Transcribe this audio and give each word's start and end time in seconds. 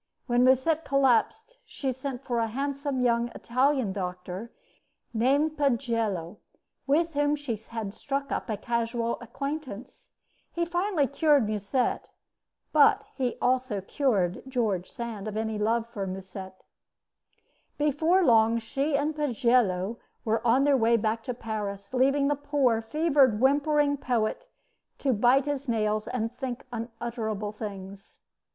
When 0.25 0.43
Musset 0.43 0.83
collapsed 0.83 1.59
she 1.63 1.91
sent 1.91 2.23
for 2.25 2.39
a 2.39 2.47
handsome 2.47 3.01
young 3.01 3.27
Italian 3.35 3.93
doctor 3.93 4.51
named 5.13 5.57
Pagello, 5.57 6.37
with 6.87 7.13
whom 7.13 7.35
she 7.35 7.55
had 7.55 7.93
struck 7.93 8.31
up 8.31 8.49
a 8.49 8.57
casual 8.57 9.19
acquaintance. 9.21 10.09
He 10.51 10.65
finally 10.65 11.05
cured 11.05 11.47
Musset, 11.47 12.09
but 12.73 13.03
he 13.13 13.37
also 13.39 13.79
cured 13.79 14.41
George 14.47 14.89
Sand 14.89 15.27
of 15.27 15.37
any 15.37 15.59
love 15.59 15.85
for 15.87 16.07
Musset. 16.07 16.63
Before 17.77 18.25
long 18.25 18.57
she 18.57 18.97
and 18.97 19.15
Pagello 19.15 19.99
were 20.25 20.41
on 20.47 20.63
their 20.63 20.75
way 20.77 20.97
back 20.97 21.21
to 21.25 21.33
Paris, 21.35 21.93
leaving 21.93 22.27
the 22.27 22.33
poor, 22.35 22.81
fevered, 22.81 23.39
whimpering 23.39 23.97
poet 23.97 24.47
to 24.97 25.13
bite 25.13 25.45
his 25.45 25.69
nails 25.69 26.07
and 26.07 26.35
think 26.35 26.65
unutterable 26.73 27.51
things. 27.51 28.19